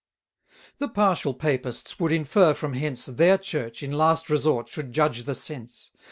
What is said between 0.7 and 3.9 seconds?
The partial Papists would infer from hence, Their Church,